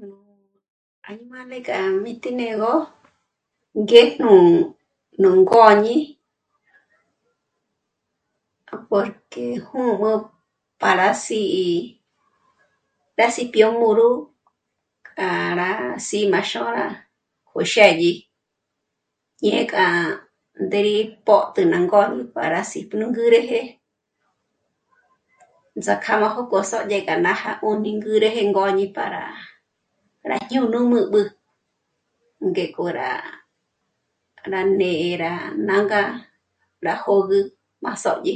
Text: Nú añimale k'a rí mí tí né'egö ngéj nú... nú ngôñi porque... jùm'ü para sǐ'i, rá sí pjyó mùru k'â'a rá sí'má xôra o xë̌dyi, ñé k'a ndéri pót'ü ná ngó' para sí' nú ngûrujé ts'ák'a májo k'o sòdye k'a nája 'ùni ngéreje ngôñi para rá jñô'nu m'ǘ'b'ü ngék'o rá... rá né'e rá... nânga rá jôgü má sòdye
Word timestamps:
Nú 0.00 0.10
añimale 1.08 1.56
k'a 1.66 1.78
rí 1.92 1.96
mí 2.04 2.12
tí 2.22 2.30
né'egö 2.40 2.74
ngéj 3.86 4.08
nú... 4.24 4.34
nú 5.20 5.30
ngôñi 5.46 5.98
porque... 8.88 9.44
jùm'ü 9.66 10.12
para 10.82 11.08
sǐ'i, 11.24 11.68
rá 13.18 13.26
sí 13.34 13.42
pjyó 13.52 13.68
mùru 13.80 14.10
k'â'a 15.06 15.48
rá 15.60 15.70
sí'má 16.06 16.40
xôra 16.50 16.86
o 17.58 17.60
xë̌dyi, 17.72 18.12
ñé 19.44 19.58
k'a 19.72 19.84
ndéri 20.64 20.96
pót'ü 21.26 21.62
ná 21.72 21.78
ngó' 21.86 22.14
para 22.36 22.60
sí' 22.70 22.88
nú 22.98 23.04
ngûrujé 23.10 23.60
ts'ák'a 25.82 26.12
májo 26.20 26.42
k'o 26.50 26.58
sòdye 26.70 26.98
k'a 27.06 27.16
nája 27.26 27.52
'ùni 27.62 27.90
ngéreje 27.98 28.42
ngôñi 28.52 28.86
para 28.96 29.20
rá 30.30 30.36
jñô'nu 30.48 30.78
m'ǘ'b'ü 30.90 31.22
ngék'o 32.48 32.86
rá... 32.98 33.10
rá 34.52 34.60
né'e 34.78 35.08
rá... 35.22 35.32
nânga 35.66 36.02
rá 36.84 36.94
jôgü 37.04 37.40
má 37.82 37.92
sòdye 38.04 38.34